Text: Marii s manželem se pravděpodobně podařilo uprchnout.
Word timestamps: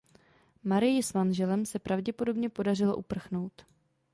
Marii 0.63 1.03
s 1.03 1.13
manželem 1.13 1.65
se 1.65 1.79
pravděpodobně 1.79 2.49
podařilo 2.49 2.97
uprchnout. 2.97 3.65